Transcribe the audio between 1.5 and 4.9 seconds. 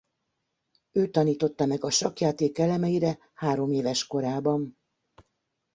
meg a sakkjáték elemeire hároméves korában.